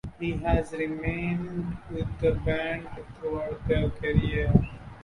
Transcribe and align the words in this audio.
He 0.19 0.31
has 0.31 0.71
remained 0.73 1.77
with 1.91 2.07
the 2.21 2.31
band 2.31 2.89
throughout 3.19 3.67
their 3.67 3.91
career. 3.91 4.51